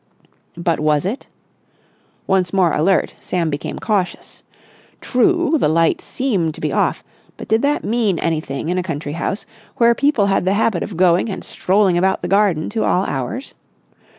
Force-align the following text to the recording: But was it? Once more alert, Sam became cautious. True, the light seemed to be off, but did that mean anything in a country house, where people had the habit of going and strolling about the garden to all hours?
But 0.57 0.79
was 0.79 1.05
it? 1.05 1.27
Once 2.25 2.51
more 2.51 2.73
alert, 2.73 3.13
Sam 3.19 3.51
became 3.51 3.77
cautious. 3.77 4.41
True, 4.99 5.57
the 5.59 5.67
light 5.69 6.01
seemed 6.01 6.55
to 6.55 6.59
be 6.61 6.73
off, 6.73 7.03
but 7.37 7.47
did 7.47 7.61
that 7.61 7.83
mean 7.83 8.17
anything 8.17 8.69
in 8.69 8.79
a 8.79 8.81
country 8.81 9.13
house, 9.13 9.45
where 9.77 9.93
people 9.93 10.25
had 10.25 10.43
the 10.43 10.53
habit 10.55 10.81
of 10.81 10.97
going 10.97 11.29
and 11.29 11.43
strolling 11.43 11.99
about 11.99 12.23
the 12.23 12.27
garden 12.27 12.67
to 12.71 12.83
all 12.83 13.05
hours? 13.05 13.53